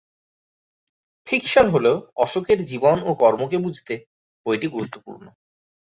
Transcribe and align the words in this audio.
Fiction 1.27 1.65
হলেও 1.69 1.95
অশোকের 2.15 2.59
জীবন 2.65 2.97
ও 3.03 3.11
কর্মকে 3.13 3.57
বুঝতে 3.57 3.93
বইটি 4.45 4.67
গুরুত্বপূর্ণ। 4.67 5.25